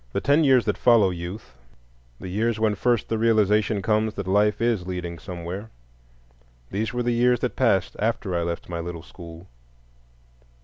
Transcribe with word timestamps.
The 0.13 0.19
ten 0.19 0.43
years 0.43 0.65
that 0.65 0.79
follow 0.79 1.11
youth, 1.11 1.53
the 2.19 2.27
years 2.27 2.59
when 2.59 2.73
first 2.73 3.07
the 3.07 3.19
realization 3.19 3.83
comes 3.83 4.15
that 4.15 4.25
life 4.25 4.59
is 4.59 4.87
leading 4.87 5.19
somewhere,—these 5.19 6.91
were 6.91 7.03
the 7.03 7.11
years 7.13 7.41
that 7.41 7.55
passed 7.55 7.95
after 7.99 8.33
I 8.33 8.41
left 8.41 8.67
my 8.67 8.79
little 8.79 9.03
school. 9.03 9.47